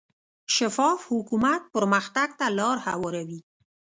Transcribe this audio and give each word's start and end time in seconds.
شفاف 0.55 0.99
حکومت 1.11 1.61
پرمختګ 1.73 2.29
ته 2.39 2.45
لار 2.57 2.77
هواروي. 2.87 3.39